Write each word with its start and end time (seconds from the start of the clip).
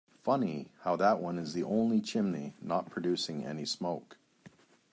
Funny 0.17 0.71
how 0.81 0.95
that 0.95 1.19
one 1.19 1.37
is 1.37 1.53
the 1.53 1.61
only 1.61 2.01
chimney 2.01 2.55
not 2.59 2.89
producing 2.89 3.45
any 3.45 3.65
smoke. 3.65 4.17